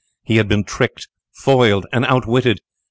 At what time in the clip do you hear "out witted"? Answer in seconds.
2.05-2.59